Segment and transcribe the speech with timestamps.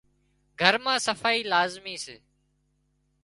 [0.59, 2.17] گھر مان صفائي لازمي سي